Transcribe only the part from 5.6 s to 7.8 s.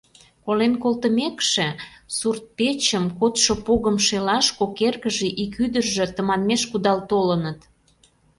ӱдыржӧ тыманмеш кудал толыныт.